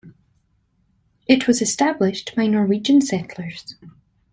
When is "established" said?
1.61-2.35